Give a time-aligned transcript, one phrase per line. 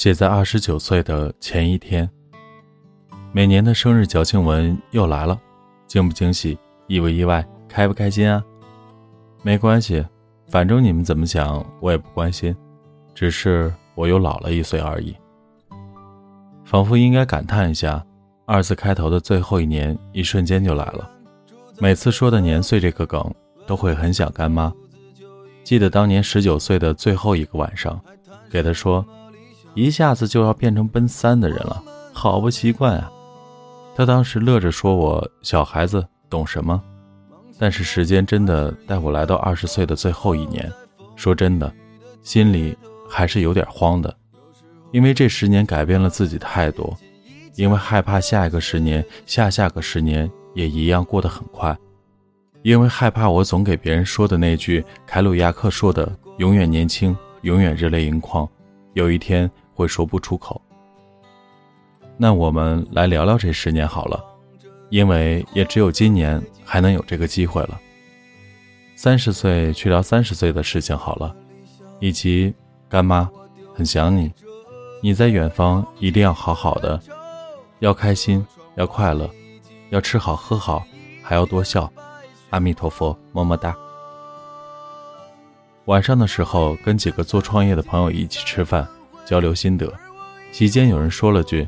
[0.00, 2.08] 写在二十九岁的前一天。
[3.32, 5.38] 每年的生日矫情文又来了，
[5.86, 8.42] 惊不惊喜，意不意外，开不开心啊？
[9.42, 10.02] 没关系，
[10.48, 12.56] 反正你们怎么想我也不关心，
[13.14, 15.14] 只是我又老了一岁而已。
[16.64, 18.02] 仿佛应该感叹一下，
[18.46, 21.10] 二字开头的最后一年，一瞬间就来了。
[21.78, 23.22] 每次说的年岁这个梗，
[23.66, 24.72] 都会很想干妈。
[25.62, 28.00] 记得当年十九岁的最后一个晚上，
[28.50, 29.04] 给她说，
[29.74, 33.10] 一下子就要变成奔三的人了，好不习惯啊。
[33.94, 36.80] 他当时乐着说：“我小孩子懂什么？”
[37.58, 40.72] 但是时间真的带我来到二十岁的最后一年，
[41.14, 41.70] 说真的，
[42.22, 42.76] 心里
[43.08, 44.14] 还是有点慌的，
[44.92, 46.96] 因为这十年改变了自己太多，
[47.56, 51.76] 因为害怕下一个十年、下下个十年也一样过得很快，
[52.62, 58.48] 因为害怕我总给别人说的那句凯鲁亚克说的“永远年轻，永远热泪盈眶”，
[58.94, 60.60] 有一天会说不出口。
[62.16, 64.22] 那我们来聊聊这十年好了，
[64.90, 67.80] 因为也只有今年还能有这个机会了。
[68.94, 71.34] 三十岁去聊三十岁的事情好了，
[71.98, 72.54] 以及
[72.88, 73.30] 干妈
[73.74, 74.30] 很想你，
[75.02, 77.00] 你在远方一定要好好的，
[77.78, 79.30] 要开心，要快乐，
[79.88, 80.84] 要吃好喝好，
[81.22, 81.90] 还要多笑。
[82.50, 83.74] 阿弥陀佛，么么哒。
[85.90, 88.86] 晚上的时候跟几个做创业的朋友一起吃饭，
[89.26, 89.92] 交流心得，
[90.52, 91.66] 席间有人说了句。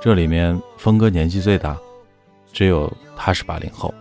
[0.00, 1.76] 这里面峰哥年纪最大，
[2.52, 3.92] 只有他是八零后。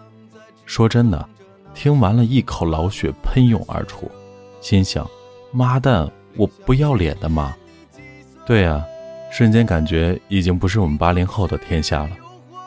[0.67, 1.27] 说真的，
[1.73, 4.11] 听完了一口老血喷涌而出，
[4.61, 5.09] 心想：
[5.51, 6.07] 妈蛋，
[6.37, 7.55] 我不要脸的吗？
[8.45, 8.85] 对呀，
[9.31, 12.11] 瞬间感觉已经不是我们八零后的天下了，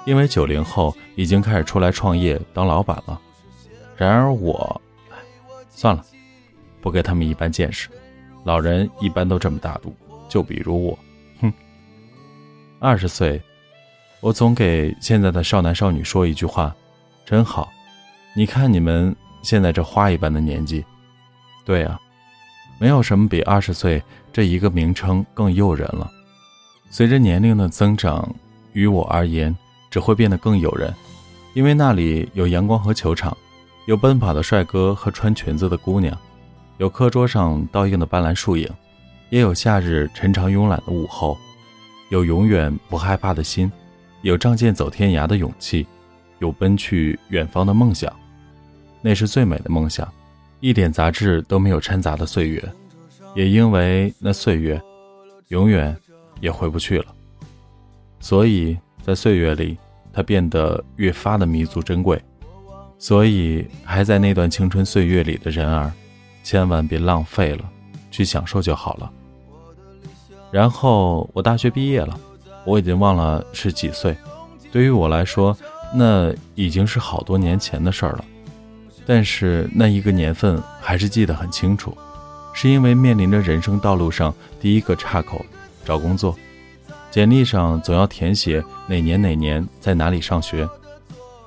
[0.06, 3.20] 因为九零后已经开始出来创业当老板了。
[3.96, 4.80] 然而我，
[5.70, 6.04] 算了，
[6.86, 7.88] 不跟他们一般见识。
[8.44, 9.92] 老人一般都这么大度，
[10.28, 10.96] 就比如我。
[11.40, 11.52] 哼
[12.78, 13.42] 二十岁，
[14.20, 16.72] 我总给现在的少男少女说一句话：
[17.24, 17.68] 真好。
[18.36, 20.84] 你看你们现在这花一般的年纪，
[21.64, 22.00] 对啊，
[22.78, 24.00] 没有什么比二十岁
[24.32, 26.08] 这一个名称更诱人了。
[26.88, 28.32] 随着年龄的增长，
[28.74, 29.52] 于我而言
[29.90, 30.94] 只会变得更诱人，
[31.52, 33.36] 因为那里有阳光和球场，
[33.86, 36.16] 有奔跑的帅哥和穿裙子的姑娘，
[36.78, 38.68] 有课桌上倒映的斑斓树影，
[39.30, 41.38] 也有夏日沉长慵懒的午后。
[42.10, 43.72] 有永远不害怕的心，
[44.20, 45.86] 有仗剑走天涯的勇气，
[46.38, 48.14] 有奔去远方的梦想，
[49.00, 50.06] 那是最美的梦想，
[50.60, 52.62] 一点杂质都没有掺杂的岁月，
[53.34, 54.80] 也因为那岁月，
[55.48, 55.96] 永远
[56.40, 57.06] 也回不去了。
[58.20, 59.78] 所以在岁月里，
[60.12, 62.22] 它变得越发的弥足珍贵。
[62.98, 65.92] 所以还在那段青春岁月里的人儿，
[66.46, 67.64] 千万别浪费了，
[68.12, 69.10] 去享受就好了。
[70.52, 72.16] 然后我大学毕业了，
[72.64, 74.16] 我已经忘了是几岁。
[74.70, 75.56] 对于我来说，
[75.92, 78.24] 那已经是好多年前的事儿了。
[79.04, 81.98] 但是那一个年份还是记得很清楚，
[82.52, 85.44] 是因为面临着人生道路上第一个岔口，
[85.84, 86.32] 找工作，
[87.10, 90.68] 简历上总要填写哪年哪年在哪里上学。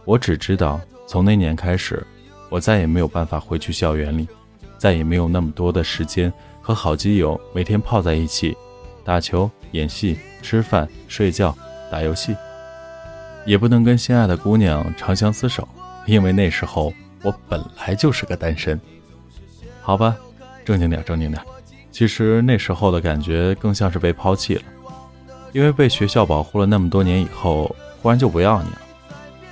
[0.04, 0.78] 我只知道，
[1.08, 2.06] 从那年开始，
[2.50, 4.28] 我再也没有办法回去校园里，
[4.80, 8.58] 再也没有那么多的时间和好基友每天泡在一起。
[9.04, 11.56] 打球、演戏、吃饭、睡觉、
[11.92, 12.36] 打游戏，
[13.44, 15.68] 也不能跟心爱的姑娘长相厮守，
[16.06, 18.80] 因为那时候我本来就是个单身。
[19.82, 20.16] 好吧，
[20.64, 21.42] 正经点，正经点。
[21.92, 24.62] 其实那时候的感觉更像是被抛弃了，
[25.54, 28.82] 因为被学校保护了那么多年以后，忽然就不要你了。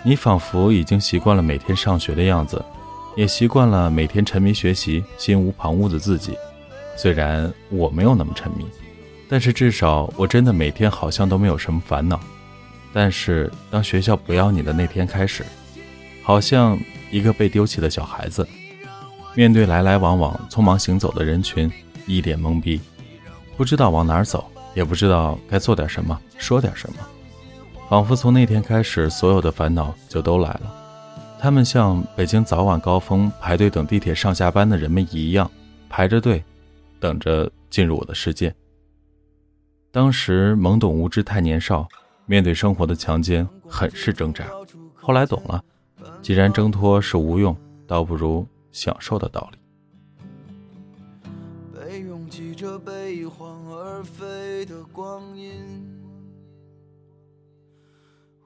[0.04, 2.64] 你仿佛已经习惯了每天上学的样子，
[3.18, 6.38] 也习惯了每天沉迷学习、心无旁骛的自己。
[6.96, 8.66] 虽然我没有那么沉迷。
[9.30, 12.18] 但是至少我真的每天好像都没有什么烦恼，
[12.94, 15.44] 但是当学校不要你的那天开始，
[16.24, 16.80] 好像
[17.12, 18.48] 一个被丢弃的小孩子，
[19.36, 21.70] 面对来来往往、匆忙行走的人群，
[22.06, 22.80] 一脸懵逼，
[23.58, 27.00] 不知道往哪儿走，也不知道该做点什么、说点什么，
[27.90, 30.77] 仿佛从那天开始，所有的烦恼就都来了。
[31.40, 35.50] 他们像北京早晚高峰排队等地铁上下班的人们一样，
[35.88, 36.44] 排着队，
[37.00, 38.54] 等着进入我的世界。
[39.92, 41.88] 当时懵懂无知，太年少，
[42.26, 44.46] 面对生活的强奸，很是挣扎。
[44.96, 45.64] 后来懂了，
[46.22, 47.56] 既然挣脱是无用，
[47.86, 49.60] 倒不如享受的道理。
[51.74, 55.86] 被拥挤着悲欢而飞的光阴，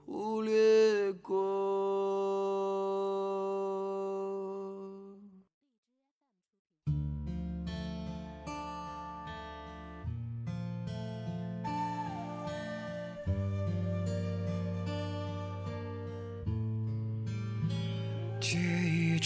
[0.05, 2.20] 忽略过。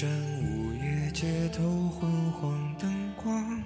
[0.03, 3.63] 午夜街头昏黄灯光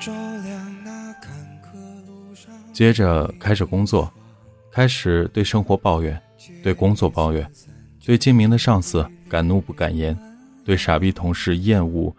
[0.00, 1.30] 照亮那坎
[1.62, 1.76] 坷
[2.06, 4.10] 路上接着开始工作，
[4.72, 6.18] 开始对生活抱怨，
[6.62, 7.46] 对工作抱怨，
[8.02, 10.18] 对精明的上司敢怒不敢言，
[10.64, 12.10] 对傻逼同事厌恶，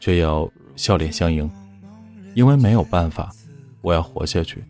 [0.00, 1.48] 却要笑脸相迎，
[2.34, 3.30] 因为没有办法，
[3.82, 4.64] 我要活下去。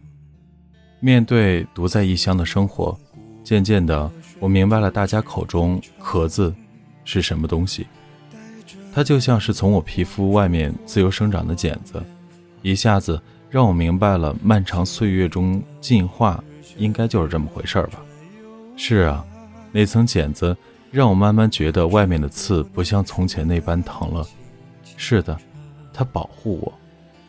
[1.01, 2.95] 面对独在异乡的生活，
[3.43, 6.55] 渐渐的，我明白了大家口中“壳子”
[7.11, 7.87] 是什么东西。
[8.93, 12.03] 它就像是从我皮肤外面自由生长的茧子，
[12.61, 13.19] 一下子
[13.49, 16.43] 让我明白了漫长岁月中进化
[16.77, 17.99] 应该就是这么回事儿吧。
[18.77, 19.25] 是啊，
[19.73, 20.55] 那层茧子
[20.91, 24.27] 让我慢慢觉得外面的刺不像从前那般疼了。
[24.99, 25.35] 是的，
[25.95, 26.73] 它保护我，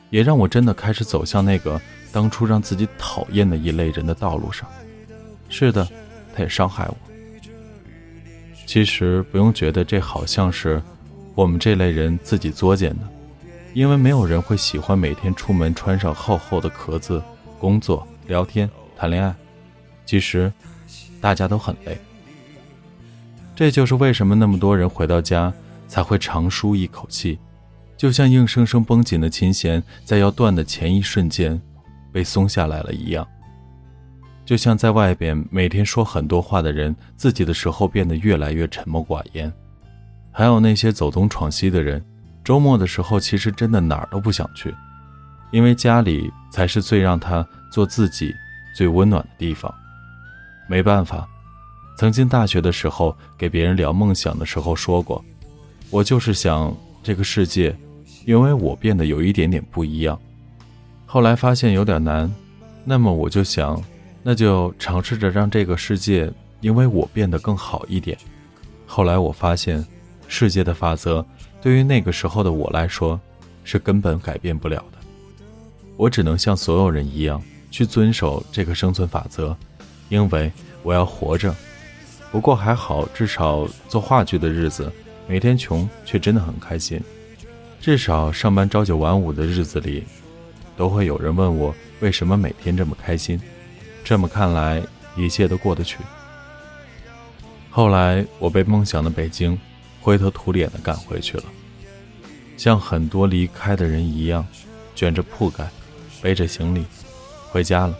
[0.09, 1.79] 也让我真的开始走向那个。
[2.11, 4.67] 当初让自己讨厌的一类人的道路上，
[5.47, 5.87] 是的，
[6.35, 6.97] 它也伤害我。
[8.69, 10.79] 其实不用觉得这好像是
[11.33, 12.99] 我们这类人自己作践的，
[13.73, 17.19] 因为没有人会喜欢每天出门穿上厚厚的壳子，
[17.57, 19.35] 工作、聊天、谈恋爱。
[20.05, 20.53] 其实
[21.19, 21.97] 大家都很累。
[23.55, 25.51] 这就是为什么那么多人回到家
[25.87, 27.39] 才会长舒一口气，
[27.97, 31.59] 就像硬生生绷紧的琴弦在要断的前一瞬间。
[32.11, 33.27] 被松下来了一样，
[34.49, 39.47] 就像在外边每天说很多话的人，自己的时候变得越来越沉默寡言；
[40.31, 42.03] 还有那些走东闯西的人，
[42.43, 44.73] 周末的时候其实真的哪儿都不想去，
[45.51, 48.33] 因为家里才是最让他做自己、
[48.75, 49.71] 最温暖的地方。
[50.67, 51.29] 没办法，
[51.95, 55.23] 曾经大学的时候给别人聊梦想的时候说过，
[55.91, 57.77] 我就是想这个世界，
[58.25, 60.19] 因为我变得有一点点不一样。
[61.05, 62.27] 后来发现有点难，
[62.83, 63.79] 那么我就想，
[64.29, 66.31] 那就尝试着让这个世界
[66.61, 68.15] 因为我变得更好一点。
[68.85, 69.83] 后来我发现，
[70.27, 71.25] 世界的法则
[71.59, 73.19] 对于那个时候的我来说
[73.63, 74.99] 是根本改变不了的。
[75.97, 77.41] 我只能像所有人一样
[77.71, 79.57] 去遵守这个生存法则，
[80.09, 80.51] 因为
[80.83, 81.55] 我要活着。
[82.31, 84.93] 不过还好，至少做话剧的日子，
[85.27, 87.01] 每天穷却真的很开心。
[87.81, 90.03] 至少上班朝九晚五的日子里。
[90.77, 93.41] 都会有人问我为什么每天这么开心，
[94.09, 94.81] 这么看来
[95.15, 95.99] 一切都过得去。
[97.69, 99.55] 后来我被梦想的北京
[100.01, 101.43] 灰头土脸的赶回去了，
[102.57, 104.43] 像很多离开的人一样，
[104.95, 105.69] 卷着铺盖，
[106.23, 106.83] 背着行李
[107.51, 107.95] 回家了。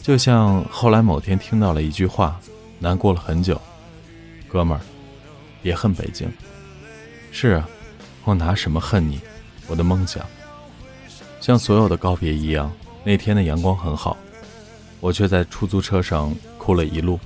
[0.00, 2.40] 就像后来某天听到了一句话，
[2.78, 3.60] 难过了很久，
[4.46, 4.80] 哥们儿，
[5.64, 6.32] 别恨北京。
[7.32, 7.68] 是啊，
[8.22, 9.20] 我拿什么恨你？
[9.66, 10.24] 我的梦想。
[11.40, 12.70] 像所有的告别一样，
[13.02, 14.16] 那天的阳光很好
[15.00, 17.18] 我却在出租车上哭了一路。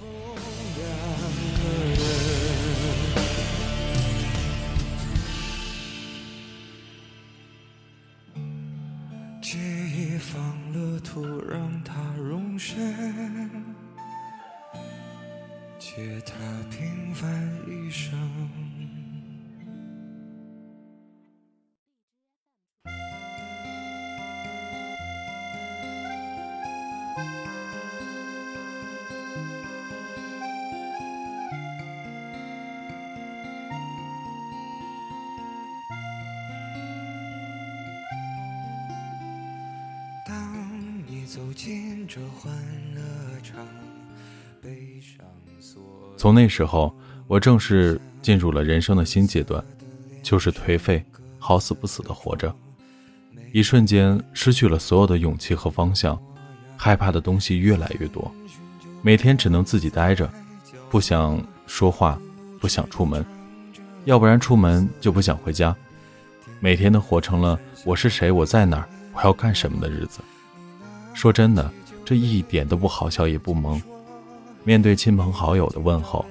[9.40, 13.50] 借一方乐土让他容身
[15.78, 16.34] 借他
[16.70, 17.28] 平凡
[17.68, 18.73] 一生。
[46.24, 46.90] 从那时候，
[47.26, 49.62] 我正式进入了人生的新阶段，
[50.22, 51.04] 就是颓废、
[51.38, 52.50] 好死不死的活着。
[53.52, 56.18] 一瞬间失去了所有的勇气和方向，
[56.78, 58.32] 害怕的东西越来越多，
[59.02, 60.26] 每天只能自己待着，
[60.88, 62.18] 不想说话，
[62.58, 63.22] 不想出门，
[64.06, 65.76] 要不然出门就不想回家。
[66.58, 70.20] 每天都活成了我是谁，我在哪儿，我要干什么的日子。
[71.12, 71.70] 说真的。
[72.02, 73.78] 这一点都不好笑，也不萌。
[74.64, 76.24] 面对亲朋好友的问候，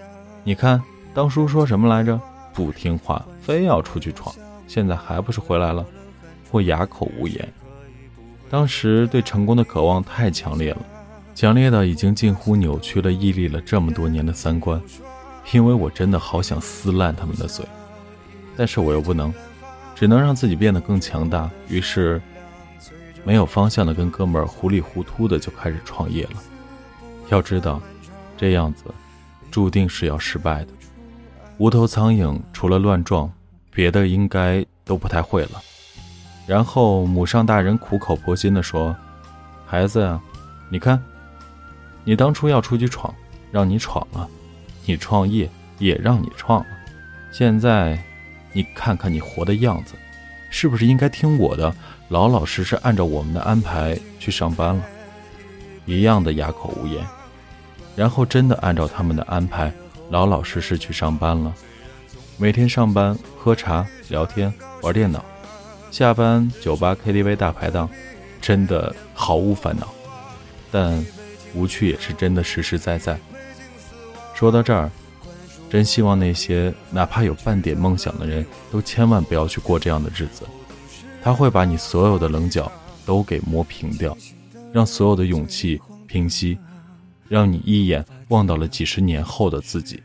[0.44, 0.82] 你看
[1.14, 2.20] 当初说什么来着？
[2.54, 4.34] 不听话，非要出去闯，
[4.68, 5.86] 现在还不是回来了？
[6.52, 7.54] 我哑口无言。
[8.50, 10.82] 当时对成功的渴望太强烈了，
[11.34, 14.82] 强烈到已经近乎扭曲了屹立了这么多年的三观。
[15.52, 17.66] 因为我真的好想撕烂他们的嘴，
[18.58, 19.34] 但是我又不能，
[19.94, 21.50] 只能让自己变得更强大。
[21.68, 22.22] 于是。
[23.26, 26.32] 没有方向的，跟哥们糊里糊涂的就开始创业了。
[27.30, 27.82] 要知道，
[28.44, 28.84] 这样子
[29.50, 30.68] 注定是要失败的。
[31.60, 33.32] 无头苍蝇除了乱撞，
[33.72, 35.62] 别的应该都不太会了。
[36.46, 38.94] 然后母上大人苦口婆心的说
[39.66, 40.20] ：“孩子呀，
[40.70, 41.02] 你看，
[42.04, 43.16] 你当初要出去闯，
[43.50, 44.28] 让你闯了，
[44.86, 46.68] 你创业也让你创了，
[47.32, 47.98] 现在
[48.52, 49.94] 你看看你活的样子，
[50.50, 51.74] 是不是应该听我的，
[52.10, 54.84] 老老实实按照我们的安排去上班了？
[55.86, 57.02] 一样的哑口无言，
[57.96, 59.72] 然后真的按照他们的安排，
[60.10, 61.54] 老老实实去上班了。
[62.38, 65.24] 每天上班喝茶聊天玩电脑，
[65.92, 67.88] 下班酒吧 KTV 大排档，
[68.42, 69.88] 真的毫无烦恼。
[70.72, 71.06] 但
[71.54, 73.18] 无趣也是真的实实在在。
[74.34, 74.90] 说到这儿，
[75.70, 80.48] 真希望那些哪怕有半点梦想的人都千万不要去过这样的日子，
[81.22, 82.72] 他会把你所有的棱角
[83.06, 84.18] 都给磨平掉。
[84.74, 86.58] 让所有的勇气平息，
[87.28, 90.02] 让你一眼望到了几十年后的自己。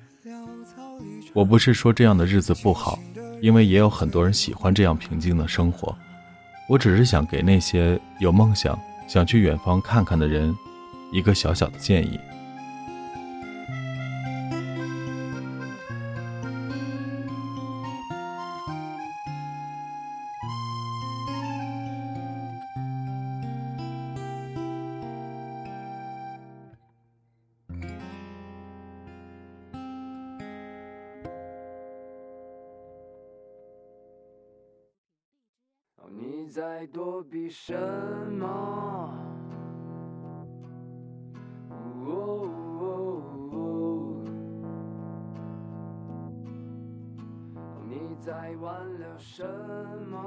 [1.35, 2.99] 我不是说这样的日子不好，
[3.41, 5.97] 因为也有很多人喜欢这样平静的生活。
[6.69, 10.55] 我只是想给那些有梦想、想去远方看看的人，
[11.13, 12.19] 一个小小的建议。
[36.59, 37.73] 在躲避什
[38.33, 39.09] 么？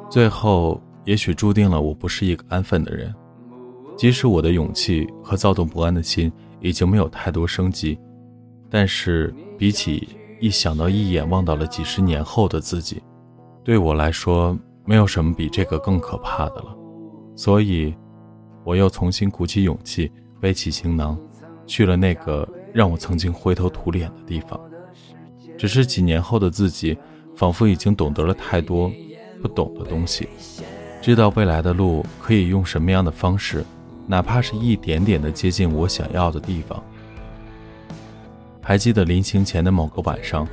[0.10, 3.14] 最后，也许注定了我不是一个安分的人。
[3.98, 8.00] 即使我的勇气和躁动不安的心已经没有太多生机，
[8.70, 10.08] 但是比起
[10.40, 13.04] 一想到一眼望到了几十年后的自己，
[13.66, 14.58] 对我来说。
[14.86, 16.76] 没有什么比这个更可怕的了，
[17.36, 17.94] 所以，
[18.64, 21.18] 我又重新鼓起勇气，背起行囊，
[21.66, 24.60] 去了那个让我曾经灰头土脸的地方。
[25.58, 26.98] 只是几年后的自己，
[27.36, 28.92] 仿佛已经懂得了太多
[29.42, 30.28] 不懂的东西，
[31.02, 33.64] 知道未来的路可以用什么样的方式，
[34.08, 36.84] 哪怕是一点点的接近我想要的地方。
[38.62, 40.48] 还记得临行前的某个晚上，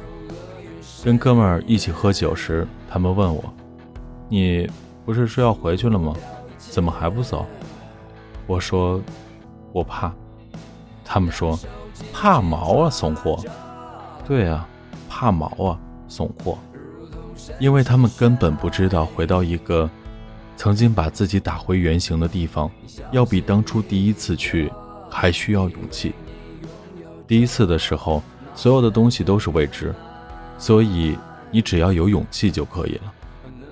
[1.02, 3.42] 跟哥们儿一起喝酒时，他们问我。
[4.28, 4.68] 你
[5.04, 6.14] 不是说要回去了吗？
[6.58, 7.46] 怎么还不走？
[8.46, 9.00] 我说
[9.72, 10.12] 我怕。
[11.04, 11.58] 他们说
[12.12, 13.42] 怕毛啊，怂货。
[14.26, 14.68] 对啊，
[15.08, 16.58] 怕毛啊，怂货。
[17.58, 19.88] 因为他们根本不知道，回到一个
[20.56, 22.70] 曾经把自己打回原形的地方，
[23.10, 24.70] 要比当初第一次去
[25.08, 26.14] 还需要勇气。
[27.26, 28.22] 第一次的时候，
[28.54, 29.94] 所有的东西都是未知，
[30.58, 31.16] 所以
[31.50, 33.12] 你只要有勇气就可以了。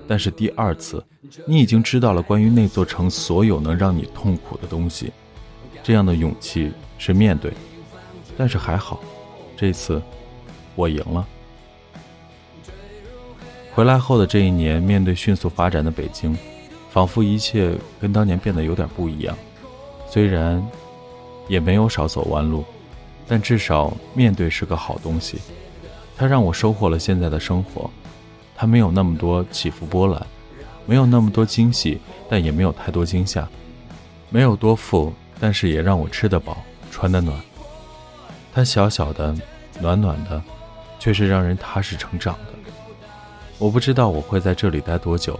[0.07, 1.03] 但是第二次，
[1.45, 5.11] 你已经知道了关于那座城所有能让你痛苦的东西，
[5.83, 7.51] 这样的勇气是面对。
[8.37, 8.99] 但是还好，
[9.57, 10.01] 这次
[10.75, 11.27] 我赢了。
[13.73, 16.37] 回来后的这一年，面对迅速发展的北京，
[16.89, 19.37] 仿佛一切跟当年变得有点不一样。
[20.09, 20.65] 虽然
[21.47, 22.63] 也没有少走弯路，
[23.27, 25.37] 但至少面对是个好东西，
[26.15, 27.89] 它让我收获了现在的生活。
[28.59, 30.25] 它没有那么多起伏波澜，
[30.87, 33.47] 没有那么多惊喜，但也没有太多惊吓，
[34.31, 36.57] 没有多富，但是也让我吃得饱，
[36.89, 37.39] 穿得暖。
[38.51, 39.35] 它小小的，
[39.79, 40.41] 暖暖的，
[40.97, 42.53] 却是让人踏实成长的。
[43.59, 45.39] 我不知道我会在这里待多久，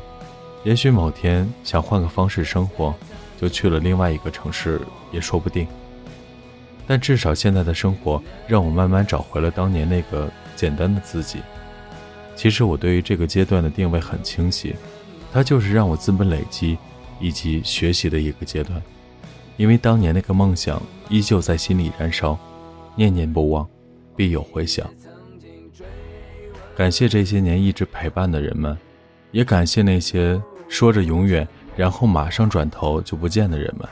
[0.64, 2.94] 也许某天想换个方式生活，
[3.42, 4.80] 就去了另外一个城市，
[5.12, 5.68] 也说不定。
[6.86, 11.40] 但至少现在的生活让我慢慢找回了当年那个简单的自己。
[12.38, 14.75] 其实我对于这个阶段的定位很清晰，
[15.34, 16.77] 它就是让我资本累积
[17.20, 18.79] 以及学习的一个阶段。
[19.58, 20.79] 因为当年那个梦想
[21.10, 22.38] 依旧在心里燃烧，
[22.96, 23.67] 念念不忘，
[24.15, 24.88] 必有回响。
[26.75, 28.77] 感谢这些年一直陪伴的人们，
[29.32, 30.39] 也感谢那些
[30.70, 33.89] 说着永远，然后马上转头就不见的人们。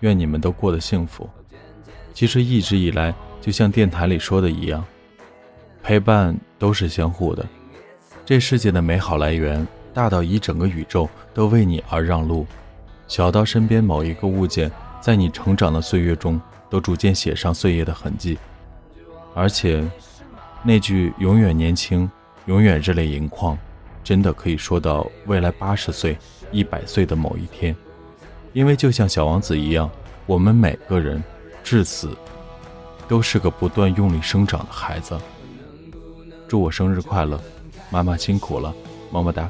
[0.00, 1.28] 愿你们都过得幸福。
[2.14, 4.82] 其实一直以来，就像电台里说的一样，
[5.82, 7.46] 陪伴都是相互的。
[8.26, 12.46] 这世界的美好来源，大到一整个宇宙都为你而让路，
[13.06, 16.40] 小到身边某一个物件，在你成长的岁月中
[16.70, 18.38] 都逐渐写上岁月的痕迹。
[19.34, 19.84] 而且，
[20.62, 22.10] 那句“永远年轻，
[22.46, 23.58] 永远热泪盈眶”，
[24.02, 26.16] 真的可以说到未来八十岁、
[26.50, 27.76] 一百岁的某一天。
[28.54, 29.90] 因为就像小王子一样，
[30.24, 31.22] 我们每个人
[31.62, 32.08] 至死
[33.06, 35.14] 都是个不断用力生长的孩子。
[36.48, 37.38] 祝我生日快乐！
[37.94, 38.74] 妈妈辛苦了，
[39.12, 39.48] 么么哒！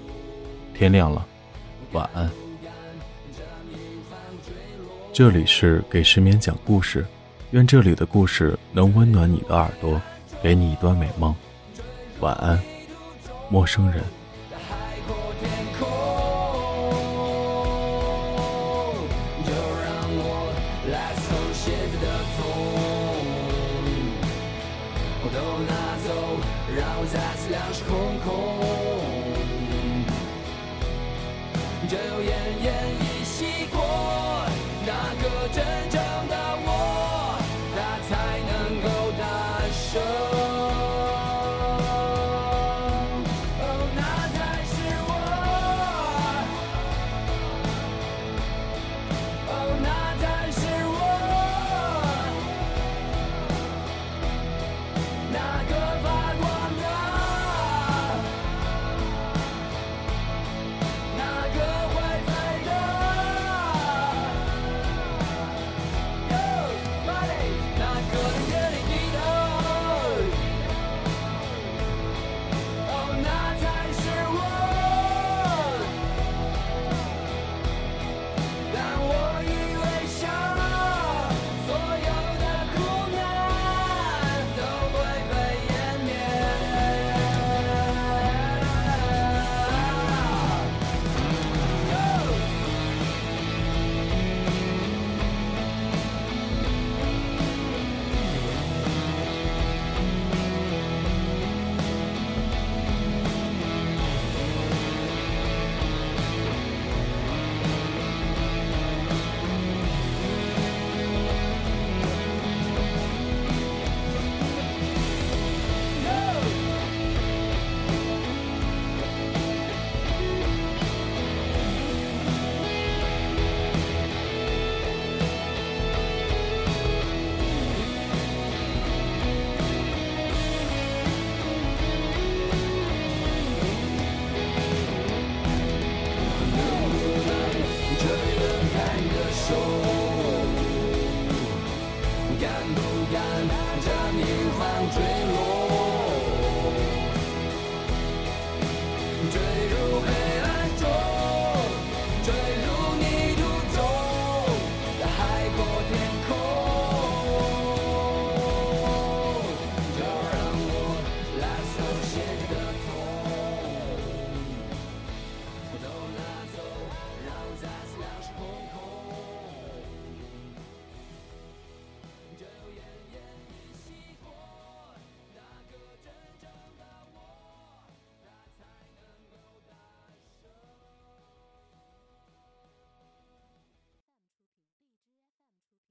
[0.75, 1.25] 天亮了，
[1.93, 2.31] 晚安。
[5.15, 7.07] 这里是给失眠讲故事，
[7.53, 9.99] 愿这里的故事能温暖你的耳朵，
[10.43, 11.35] 给你一段美梦，
[12.21, 12.61] 晚安，
[13.49, 14.05] 陌生人。